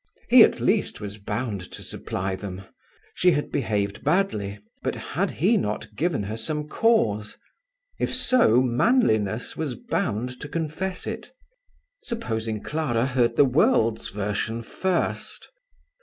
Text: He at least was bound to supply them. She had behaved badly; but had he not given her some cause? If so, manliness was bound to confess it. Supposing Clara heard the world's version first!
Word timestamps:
He 0.29 0.41
at 0.43 0.59
least 0.59 0.99
was 0.99 1.19
bound 1.19 1.61
to 1.73 1.83
supply 1.83 2.35
them. 2.35 2.63
She 3.13 3.33
had 3.33 3.51
behaved 3.51 4.03
badly; 4.03 4.57
but 4.81 4.95
had 4.95 5.29
he 5.29 5.57
not 5.57 5.93
given 5.95 6.23
her 6.23 6.37
some 6.37 6.67
cause? 6.67 7.37
If 7.99 8.11
so, 8.11 8.63
manliness 8.63 9.55
was 9.55 9.75
bound 9.75 10.39
to 10.41 10.49
confess 10.49 11.05
it. 11.05 11.31
Supposing 12.01 12.63
Clara 12.63 13.05
heard 13.05 13.35
the 13.35 13.45
world's 13.45 14.09
version 14.09 14.63
first! 14.63 15.47